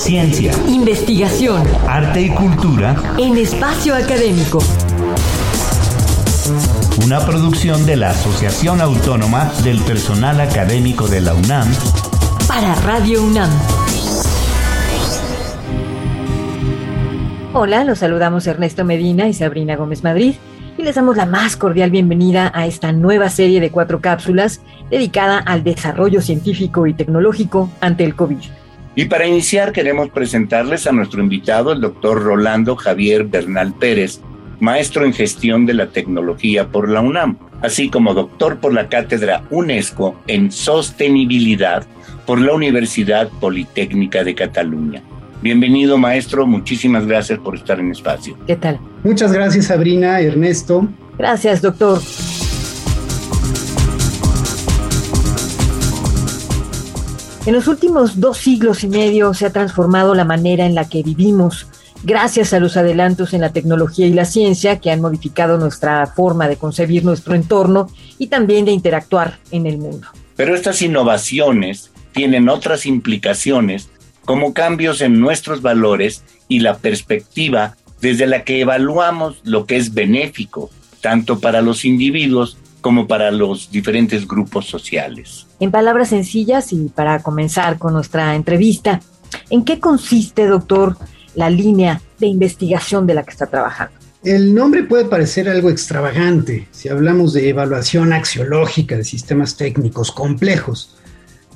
Ciencia, 0.00 0.54
investigación, 0.66 1.62
arte 1.86 2.22
y 2.22 2.30
cultura 2.30 2.96
en 3.18 3.36
espacio 3.36 3.94
académico. 3.94 4.58
Una 7.04 7.20
producción 7.20 7.84
de 7.84 7.96
la 7.96 8.08
Asociación 8.08 8.80
Autónoma 8.80 9.52
del 9.62 9.78
Personal 9.82 10.40
Académico 10.40 11.06
de 11.06 11.20
la 11.20 11.34
UNAM 11.34 11.68
para 12.48 12.74
Radio 12.76 13.22
UNAM. 13.22 13.50
Hola, 17.52 17.84
los 17.84 17.98
saludamos 17.98 18.46
Ernesto 18.46 18.86
Medina 18.86 19.28
y 19.28 19.34
Sabrina 19.34 19.76
Gómez 19.76 20.02
Madrid 20.02 20.36
y 20.78 20.82
les 20.82 20.94
damos 20.94 21.18
la 21.18 21.26
más 21.26 21.56
cordial 21.56 21.90
bienvenida 21.90 22.50
a 22.54 22.66
esta 22.66 22.90
nueva 22.92 23.28
serie 23.28 23.60
de 23.60 23.70
cuatro 23.70 24.00
cápsulas 24.00 24.62
dedicada 24.90 25.36
al 25.40 25.62
desarrollo 25.62 26.22
científico 26.22 26.86
y 26.86 26.94
tecnológico 26.94 27.68
ante 27.82 28.04
el 28.04 28.16
COVID. 28.16 28.59
Y 29.00 29.06
para 29.06 29.26
iniciar 29.26 29.72
queremos 29.72 30.10
presentarles 30.10 30.86
a 30.86 30.92
nuestro 30.92 31.22
invitado, 31.22 31.72
el 31.72 31.80
doctor 31.80 32.22
Rolando 32.22 32.76
Javier 32.76 33.24
Bernal 33.24 33.72
Pérez, 33.72 34.20
maestro 34.60 35.06
en 35.06 35.14
gestión 35.14 35.64
de 35.64 35.72
la 35.72 35.86
tecnología 35.86 36.68
por 36.68 36.86
la 36.90 37.00
UNAM, 37.00 37.38
así 37.62 37.88
como 37.88 38.12
doctor 38.12 38.58
por 38.58 38.74
la 38.74 38.90
cátedra 38.90 39.42
UNESCO 39.48 40.20
en 40.26 40.52
sostenibilidad 40.52 41.86
por 42.26 42.42
la 42.42 42.52
Universidad 42.52 43.30
Politécnica 43.40 44.22
de 44.22 44.34
Cataluña. 44.34 45.02
Bienvenido, 45.40 45.96
maestro. 45.96 46.46
Muchísimas 46.46 47.06
gracias 47.06 47.38
por 47.38 47.56
estar 47.56 47.80
en 47.80 47.92
espacio. 47.92 48.36
¿Qué 48.46 48.56
tal? 48.56 48.78
Muchas 49.02 49.32
gracias, 49.32 49.68
Sabrina, 49.68 50.20
Ernesto. 50.20 50.86
Gracias, 51.16 51.62
doctor. 51.62 52.02
En 57.46 57.54
los 57.54 57.68
últimos 57.68 58.20
dos 58.20 58.36
siglos 58.36 58.84
y 58.84 58.88
medio 58.88 59.32
se 59.32 59.46
ha 59.46 59.52
transformado 59.52 60.14
la 60.14 60.26
manera 60.26 60.66
en 60.66 60.74
la 60.74 60.86
que 60.88 61.02
vivimos, 61.02 61.66
gracias 62.02 62.52
a 62.52 62.60
los 62.60 62.76
adelantos 62.76 63.32
en 63.32 63.40
la 63.40 63.50
tecnología 63.50 64.06
y 64.06 64.12
la 64.12 64.26
ciencia 64.26 64.78
que 64.78 64.90
han 64.90 65.00
modificado 65.00 65.56
nuestra 65.56 66.06
forma 66.06 66.48
de 66.48 66.56
concebir 66.56 67.02
nuestro 67.02 67.34
entorno 67.34 67.88
y 68.18 68.26
también 68.26 68.66
de 68.66 68.72
interactuar 68.72 69.38
en 69.52 69.66
el 69.66 69.78
mundo. 69.78 70.06
Pero 70.36 70.54
estas 70.54 70.82
innovaciones 70.82 71.90
tienen 72.12 72.50
otras 72.50 72.84
implicaciones 72.84 73.88
como 74.26 74.52
cambios 74.52 75.00
en 75.00 75.18
nuestros 75.18 75.62
valores 75.62 76.22
y 76.46 76.60
la 76.60 76.76
perspectiva 76.76 77.76
desde 78.02 78.26
la 78.26 78.44
que 78.44 78.60
evaluamos 78.60 79.40
lo 79.44 79.64
que 79.64 79.76
es 79.76 79.94
benéfico, 79.94 80.70
tanto 81.00 81.40
para 81.40 81.62
los 81.62 81.86
individuos 81.86 82.58
como 82.80 83.06
para 83.06 83.30
los 83.30 83.70
diferentes 83.70 84.26
grupos 84.26 84.66
sociales. 84.66 85.46
En 85.60 85.70
palabras 85.70 86.08
sencillas 86.08 86.72
y 86.72 86.88
para 86.88 87.22
comenzar 87.22 87.78
con 87.78 87.92
nuestra 87.92 88.34
entrevista, 88.34 89.00
¿en 89.50 89.64
qué 89.64 89.78
consiste, 89.78 90.46
doctor, 90.46 90.96
la 91.34 91.50
línea 91.50 92.00
de 92.18 92.26
investigación 92.26 93.06
de 93.06 93.14
la 93.14 93.22
que 93.22 93.30
está 93.30 93.46
trabajando? 93.46 93.94
El 94.22 94.54
nombre 94.54 94.82
puede 94.82 95.06
parecer 95.06 95.48
algo 95.48 95.70
extravagante 95.70 96.68
si 96.72 96.90
hablamos 96.90 97.32
de 97.32 97.48
evaluación 97.48 98.12
axiológica 98.12 98.96
de 98.96 99.04
sistemas 99.04 99.56
técnicos 99.56 100.12
complejos, 100.12 100.96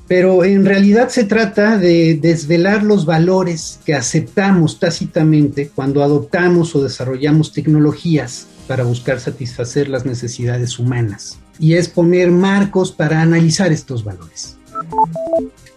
pero 0.07 0.45
en 0.45 0.65
realidad 0.65 1.09
se 1.09 1.25
trata 1.25 1.79
de 1.79 2.15
desvelar 2.15 2.83
los 2.83 3.07
valores 3.07 3.81
que 3.85 3.95
aceptamos 3.95 4.79
tácitamente 4.79 5.71
cuando 5.75 6.03
adoptamos 6.03 6.75
o 6.75 6.83
desarrollamos 6.83 7.53
tecnologías 7.53 8.47
para 8.67 8.85
buscar 8.85 9.21
satisfacer 9.21 9.89
las 9.89 10.05
necesidades 10.05 10.79
humanas. 10.79 11.39
Y 11.59 11.75
es 11.75 11.89
poner 11.89 12.31
marcos 12.31 12.93
para 12.93 13.23
analizar 13.23 13.73
estos 13.73 14.05
valores. 14.05 14.59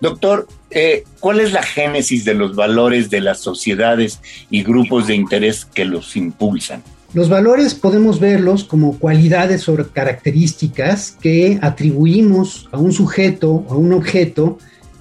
Doctor, 0.01 0.47
eh, 0.71 1.03
¿cuál 1.19 1.39
es 1.39 1.53
la 1.53 1.63
génesis 1.63 2.25
de 2.25 2.33
los 2.33 2.55
valores 2.55 3.09
de 3.09 3.21
las 3.21 3.39
sociedades 3.39 4.19
y 4.49 4.63
grupos 4.63 5.07
de 5.07 5.15
interés 5.15 5.65
que 5.65 5.85
los 5.85 6.15
impulsan? 6.15 6.83
Los 7.13 7.29
valores 7.29 7.73
podemos 7.73 8.19
verlos 8.19 8.65
como 8.65 8.99
cualidades 8.99 9.69
o 9.69 9.77
características 9.91 11.15
que 11.21 11.57
atribuimos 11.61 12.67
a 12.71 12.77
un 12.77 12.91
sujeto 12.91 13.51
o 13.51 13.73
a 13.73 13.77
un 13.77 13.93
objeto 13.93 14.57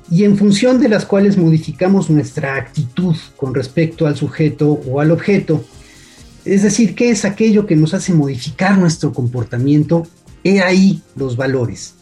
y 0.09 0.23
en 0.23 0.37
función 0.37 0.81
de 0.81 0.89
las 0.89 1.05
cuales 1.05 1.37
modificamos 1.37 2.09
nuestra 2.09 2.55
actitud 2.57 3.17
con 3.37 3.55
respecto 3.55 4.07
al 4.07 4.17
sujeto 4.17 4.81
o 4.89 5.01
al 5.01 5.11
objeto. 5.11 5.65
Es 6.45 6.63
decir, 6.63 6.95
¿qué 6.95 7.11
es 7.11 7.25
aquello 7.25 7.67
que 7.67 7.75
nos 7.75 7.93
hace 7.93 8.15
modificar 8.15 8.79
nuestro 8.79 9.13
comportamiento? 9.13 10.07
He 10.45 10.61
ahí 10.61 11.03
los 11.17 11.37
valores. 11.37 11.95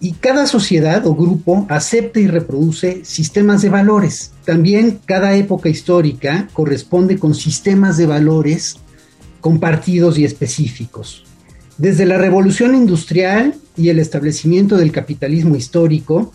Y 0.00 0.14
cada 0.14 0.48
sociedad 0.48 1.06
o 1.06 1.14
grupo 1.14 1.66
acepta 1.68 2.18
y 2.18 2.26
reproduce 2.26 3.04
sistemas 3.04 3.62
de 3.62 3.68
valores. 3.68 4.32
También 4.44 4.98
cada 5.06 5.36
época 5.36 5.68
histórica 5.68 6.48
corresponde 6.52 7.16
con 7.20 7.36
sistemas 7.36 7.96
de 7.96 8.06
valores 8.06 8.78
compartidos 9.42 10.16
y 10.16 10.24
específicos. 10.24 11.24
Desde 11.76 12.06
la 12.06 12.16
revolución 12.16 12.74
industrial 12.74 13.56
y 13.76 13.90
el 13.90 13.98
establecimiento 13.98 14.76
del 14.78 14.92
capitalismo 14.92 15.56
histórico, 15.56 16.32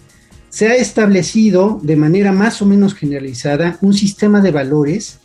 se 0.50 0.68
ha 0.68 0.76
establecido 0.76 1.80
de 1.82 1.96
manera 1.96 2.32
más 2.32 2.62
o 2.62 2.66
menos 2.66 2.94
generalizada 2.94 3.78
un 3.82 3.94
sistema 3.94 4.42
de 4.42 4.52
valores 4.52 5.20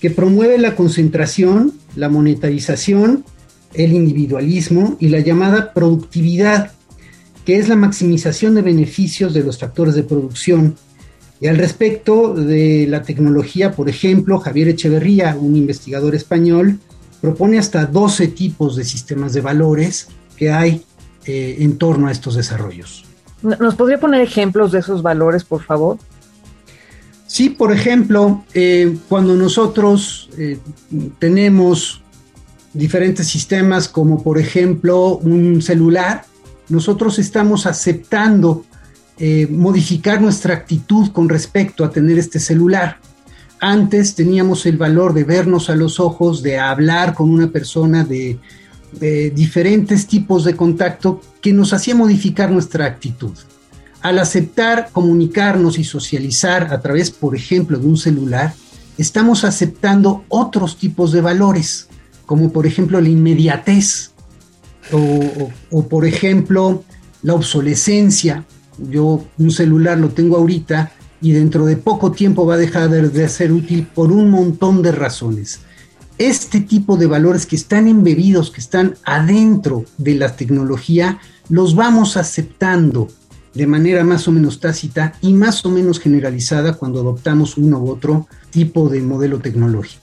que 0.00 0.10
promueve 0.10 0.58
la 0.58 0.74
concentración, 0.76 1.72
la 1.96 2.08
monetarización, 2.08 3.24
el 3.74 3.92
individualismo 3.92 4.96
y 4.98 5.08
la 5.08 5.20
llamada 5.20 5.72
productividad, 5.72 6.72
que 7.44 7.56
es 7.56 7.68
la 7.68 7.76
maximización 7.76 8.54
de 8.54 8.62
beneficios 8.62 9.32
de 9.32 9.44
los 9.44 9.58
factores 9.58 9.94
de 9.94 10.02
producción. 10.02 10.76
Y 11.40 11.46
al 11.46 11.56
respecto 11.56 12.34
de 12.34 12.86
la 12.88 13.02
tecnología, 13.02 13.72
por 13.72 13.88
ejemplo, 13.88 14.40
Javier 14.40 14.68
Echeverría, 14.68 15.36
un 15.40 15.54
investigador 15.54 16.14
español, 16.14 16.80
propone 17.20 17.58
hasta 17.58 17.86
12 17.86 18.28
tipos 18.28 18.76
de 18.76 18.84
sistemas 18.84 19.32
de 19.32 19.40
valores 19.40 20.08
que 20.36 20.50
hay 20.50 20.84
eh, 21.26 21.56
en 21.60 21.78
torno 21.78 22.08
a 22.08 22.12
estos 22.12 22.36
desarrollos. 22.36 23.04
¿Nos 23.42 23.74
podría 23.74 24.00
poner 24.00 24.20
ejemplos 24.20 24.72
de 24.72 24.80
esos 24.80 25.02
valores, 25.02 25.44
por 25.44 25.62
favor? 25.62 25.98
Sí, 27.26 27.50
por 27.50 27.72
ejemplo, 27.72 28.44
eh, 28.54 28.96
cuando 29.08 29.34
nosotros 29.34 30.30
eh, 30.38 30.58
tenemos 31.18 32.02
diferentes 32.72 33.26
sistemas, 33.26 33.88
como 33.88 34.22
por 34.22 34.38
ejemplo 34.38 35.16
un 35.18 35.60
celular, 35.60 36.24
nosotros 36.68 37.18
estamos 37.18 37.66
aceptando 37.66 38.64
modificar 39.50 40.22
nuestra 40.22 40.54
actitud 40.54 41.10
con 41.10 41.28
respecto 41.28 41.84
a 41.84 41.90
tener 41.90 42.18
este 42.18 42.38
celular. 42.38 42.98
Antes 43.60 44.14
teníamos 44.14 44.66
el 44.66 44.76
valor 44.76 45.14
de 45.14 45.24
vernos 45.24 45.68
a 45.68 45.74
los 45.74 45.98
ojos, 45.98 46.42
de 46.42 46.58
hablar 46.58 47.14
con 47.14 47.30
una 47.30 47.48
persona, 47.50 48.04
de, 48.04 48.38
diferentes 49.34 50.06
tipos 50.06 50.44
de 50.44 50.56
contacto 50.56 51.20
que 51.42 51.52
nos 51.52 51.72
hacía 51.72 51.94
modificar 51.94 52.50
nuestra 52.50 52.86
actitud. 52.86 53.32
Al 54.00 54.18
aceptar 54.18 54.88
comunicarnos 54.92 55.78
y 55.78 55.84
socializar 55.84 56.72
a 56.72 56.80
través, 56.80 57.10
por 57.10 57.36
ejemplo, 57.36 57.78
de 57.78 57.86
un 57.86 57.98
celular, 57.98 58.54
estamos 58.96 59.44
aceptando 59.44 60.24
otros 60.28 60.78
tipos 60.78 61.12
de 61.12 61.20
valores, 61.20 61.88
como 62.24 62.50
por 62.50 62.66
ejemplo 62.66 63.00
la 63.00 63.08
inmediatez 63.08 64.12
o 64.90 65.82
por 65.88 66.06
ejemplo 66.06 66.82
la 67.22 67.34
obsolescencia. 67.34 68.44
Yo 68.78 69.24
un 69.36 69.50
celular 69.50 69.98
lo 69.98 70.10
tengo 70.10 70.36
ahorita, 70.36 70.92
y 71.20 71.32
dentro 71.32 71.66
de 71.66 71.76
poco 71.76 72.12
tiempo 72.12 72.46
va 72.46 72.54
a 72.54 72.58
dejar 72.58 72.90
de, 72.90 73.28
ser 73.28 73.52
útil 73.52 73.86
por 73.86 74.12
un 74.12 74.30
montón 74.30 74.82
de 74.82 74.92
razones. 74.92 75.60
Este 76.18 76.60
tipo 76.60 76.96
de 76.96 77.06
valores 77.06 77.46
que 77.46 77.56
están 77.56 77.86
embebidos, 77.86 78.50
que 78.50 78.60
están 78.60 78.94
adentro 79.04 79.84
de 79.98 80.14
la 80.16 80.34
tecnología, 80.34 81.20
los 81.48 81.74
vamos 81.74 82.16
aceptando 82.16 83.08
de 83.54 83.66
manera 83.66 84.04
más 84.04 84.28
o 84.28 84.32
menos 84.32 84.60
tácita 84.60 85.14
y 85.20 85.32
más 85.32 85.64
o 85.64 85.70
menos 85.70 86.00
generalizada 86.00 86.74
cuando 86.74 87.00
adoptamos 87.00 87.56
uno 87.56 87.78
u 87.78 87.90
otro 87.90 88.26
tipo 88.50 88.88
de 88.88 89.00
modelo 89.00 89.38
tecnológico. 89.40 90.02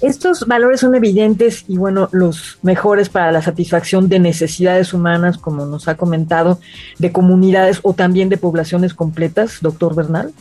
Estos 0.00 0.46
valores 0.46 0.80
son 0.80 0.94
evidentes 0.94 1.64
y 1.68 1.76
bueno, 1.76 2.08
los 2.12 2.58
mejores 2.62 3.08
para 3.08 3.32
la 3.32 3.42
satisfacción 3.42 4.08
de 4.08 4.18
necesidades 4.18 4.92
humanas, 4.92 5.38
como 5.38 5.66
nos 5.66 5.88
ha 5.88 5.96
comentado, 5.96 6.60
de 6.98 7.12
comunidades 7.12 7.80
o 7.82 7.92
también 7.92 8.28
de 8.28 8.36
poblaciones 8.36 8.94
completas, 8.94 9.58
doctor 9.60 9.94
Bernal. 9.94 10.32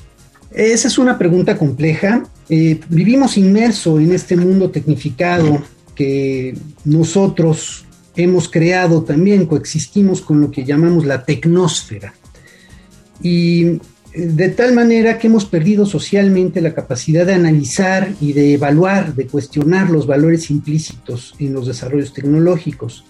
Esa 0.52 0.88
es 0.88 0.98
una 0.98 1.18
pregunta 1.18 1.58
compleja. 1.58 2.24
Eh, 2.50 2.80
vivimos 2.90 3.38
inmerso 3.38 4.00
en 4.00 4.14
este 4.14 4.38
mundo 4.38 4.70
tecnificado 4.70 5.62
que 5.96 6.58
nosotros 6.84 7.86
hemos 8.16 8.48
creado 8.48 9.04
también, 9.04 9.46
coexistimos 9.46 10.22
con 10.22 10.42
lo 10.42 10.52
que 10.52 10.64
llamamos 10.64 11.06
la 11.06 11.24
tecnósfera. 11.24 12.14
Y 13.22 13.80
de 14.16 14.50
tal 14.50 14.74
manera 14.74 15.18
que 15.18 15.28
hemos 15.28 15.46
perdido 15.46 15.86
socialmente 15.86 16.62
la 16.62 16.74
capacidad 16.74 17.26
de 17.26 17.34
analizar 17.34 18.14
y 18.22 18.34
de 18.34 18.54
evaluar, 18.54 19.14
de 19.14 19.28
cuestionar 19.28 19.90
los 19.90 20.08
valores 20.08 20.50
implícitos 20.50 21.36
en 21.40 21.54
los 21.54 21.68
desarrollos 21.68 22.14
tecnológicos. 22.14 23.06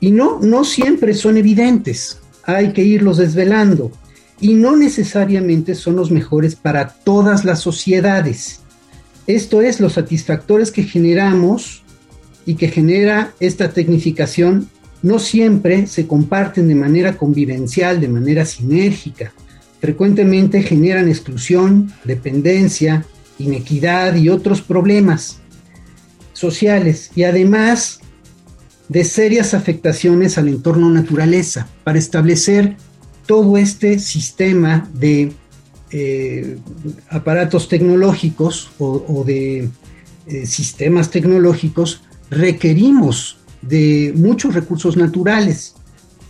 Y 0.00 0.12
no, 0.12 0.38
no 0.40 0.64
siempre 0.64 1.14
son 1.14 1.36
evidentes, 1.38 2.20
hay 2.44 2.72
que 2.72 2.84
irlos 2.84 3.16
desvelando. 3.18 3.90
y 4.40 4.54
no 4.54 4.76
necesariamente 4.76 5.74
son 5.74 5.96
los 5.96 6.12
mejores 6.12 6.54
para 6.54 6.90
todas 6.90 7.44
las 7.44 7.58
sociedades. 7.58 8.60
Esto 9.26 9.62
es, 9.62 9.80
los 9.80 9.94
satisfactores 9.94 10.70
que 10.70 10.84
generamos 10.84 11.82
y 12.46 12.54
que 12.54 12.68
genera 12.68 13.32
esta 13.40 13.72
tecnificación 13.72 14.70
no 15.02 15.18
siempre 15.18 15.88
se 15.88 16.06
comparten 16.06 16.68
de 16.68 16.76
manera 16.76 17.16
convivencial, 17.16 18.00
de 18.00 18.06
manera 18.06 18.44
sinérgica. 18.44 19.32
Frecuentemente 19.80 20.62
generan 20.62 21.08
exclusión, 21.08 21.92
dependencia, 22.04 23.04
inequidad 23.38 24.16
y 24.16 24.28
otros 24.28 24.60
problemas 24.60 25.38
sociales 26.32 27.10
y 27.14 27.24
además 27.24 28.00
de 28.88 29.04
serias 29.04 29.54
afectaciones 29.54 30.38
al 30.38 30.48
entorno 30.48 30.90
naturaleza 30.90 31.68
para 31.84 31.98
establecer 31.98 32.76
todo 33.26 33.58
este 33.58 33.98
sistema 33.98 34.88
de 34.94 35.32
eh, 35.90 36.58
aparatos 37.08 37.68
tecnológicos 37.68 38.70
o, 38.78 39.24
de 39.24 39.68
eh, 40.26 40.46
sistemas 40.46 41.10
tecnológicos 41.10 42.02
requerimos 42.30 43.38
de 43.62 44.12
muchos 44.16 44.54
recursos 44.54 44.96
naturales. 44.96 45.74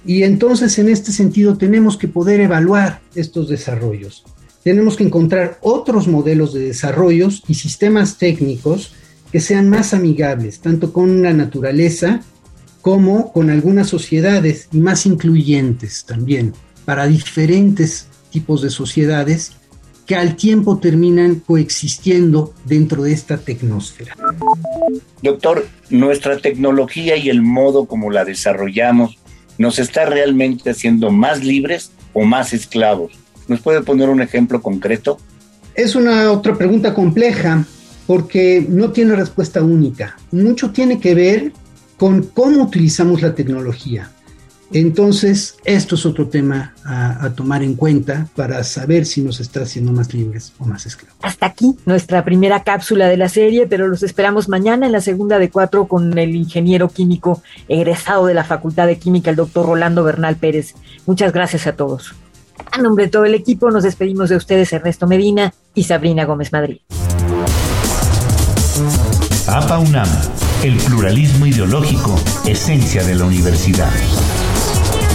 Y 0.08 0.22
entonces 0.22 0.78
en 0.78 0.88
este 0.88 1.12
sentido 1.12 1.58
tenemos 1.58 1.99
que 1.99 2.08
poder 2.08 2.40
evaluar 2.40 3.02
estos 3.14 3.46
desarrollos. 3.50 4.25
Tenemos 4.64 4.96
que 4.96 5.05
encontrar 5.05 5.58
otros 5.60 6.08
modelos 6.08 6.55
de 6.55 6.60
desarrollos 6.60 7.43
y 7.46 7.52
sistemas 7.52 8.16
técnicos 8.16 8.94
que 9.31 9.40
sean 9.40 9.69
más 9.69 9.93
amigables, 9.93 10.60
tanto 10.60 10.94
con 10.94 11.22
la 11.22 11.34
naturaleza 11.34 12.22
como 12.81 13.34
con 13.34 13.50
algunas 13.50 13.88
sociedades 13.88 14.70
y 14.72 14.78
más 14.78 15.05
incluyentes 15.05 16.06
también, 16.06 16.54
para 16.87 17.06
diferentes 17.06 18.06
tipos 18.31 18.62
de 18.62 18.70
sociedades 18.70 19.52
que 20.06 20.16
al 20.16 20.37
tiempo 20.37 20.78
terminan 20.78 21.34
coexistiendo 21.34 22.54
dentro 22.64 23.02
de 23.02 23.12
esta 23.12 23.37
tecnosfera. 23.37 24.16
Doctor, 25.22 25.69
nuestra 25.90 26.38
tecnología 26.38 27.19
y 27.19 27.28
el 27.28 27.43
modo 27.43 27.84
como 27.84 28.11
la 28.11 28.25
desarrollamos 28.25 29.19
nos 29.58 29.78
está 29.78 30.06
realmente 30.06 30.70
haciendo 30.70 31.10
más 31.10 31.44
libres 31.44 31.90
o 32.14 32.25
más 32.25 32.52
esclavos. 32.52 33.12
¿Nos 33.49 33.60
puede 33.60 33.82
poner 33.82 34.08
un 34.08 34.22
ejemplo 34.22 34.62
concreto? 34.62 35.19
Es 35.75 35.94
una 35.94 36.32
otra 36.32 36.56
pregunta 36.56 36.94
compleja 36.94 37.64
porque 38.06 38.64
no 38.69 38.90
tiene 38.93 39.14
respuesta 39.16 39.62
única. 39.62 40.16
Mucho 40.31 40.70
tiene 40.70 40.99
que 40.99 41.14
ver 41.14 41.52
con 41.96 42.22
cómo 42.22 42.62
utilizamos 42.62 43.20
la 43.20 43.34
tecnología. 43.34 44.10
Entonces, 44.73 45.56
esto 45.65 45.94
es 45.94 46.05
otro 46.05 46.29
tema 46.29 46.75
a, 46.85 47.31
tomar 47.31 47.62
en 47.62 47.75
cuenta 47.75 48.26
para 48.37 48.62
saber 48.65 49.06
si 49.06 49.23
nos 49.23 49.41
está 49.41 49.62
haciendo 49.62 49.93
más 49.93 50.12
libres 50.12 50.53
o 50.59 50.67
más 50.67 50.85
esclavos. 50.85 51.17
Hasta 51.23 51.47
aquí 51.47 51.76
nuestra 51.87 52.25
primera 52.25 52.62
cápsula 52.62 53.09
de 53.09 53.17
la 53.17 53.29
serie, 53.29 53.67
pero 53.67 53.88
los 53.88 54.03
esperamos 54.03 54.49
mañana 54.49 54.87
en 54.87 54.93
la 54.93 55.00
segunda 55.00 55.38
de 55.38 55.50
cuatro 55.50 55.87
con 55.87 56.19
el 56.19 56.37
ingeniero 56.37 56.88
químico 56.88 57.43
egresado 57.69 58.26
de 58.26 58.35
la 58.35 58.44
Facultad 58.44 58.87
de 58.87 58.99
Química, 58.99 59.31
el 59.31 59.37
doctor 59.37 59.67
Rolando 59.67 60.05
Bernal 60.05 60.37
Pérez. 60.37 60.75
Muchas 61.06 61.32
gracias 61.32 61.67
a 61.67 61.75
todos. 61.75 62.14
A 62.71 62.79
nombre 62.79 63.05
de 63.05 63.11
todo 63.11 63.25
el 63.25 63.35
equipo, 63.35 63.71
nos 63.71 63.85
despedimos 63.85 64.29
de 64.29 64.37
ustedes 64.37 64.73
Ernesto 64.73 65.06
Medina 65.06 65.55
y 65.75 65.85
Sabrina 65.85 66.25
Gómez 66.25 66.53
Madrid. 66.53 66.81
APA 69.47 69.79
UNAM, 69.79 70.09
el 70.62 70.76
pluralismo 70.76 71.47
ideológico, 71.47 72.14
esencia 72.47 73.03
de 73.03 73.14
la 73.14 73.25
universidad. 73.25 73.91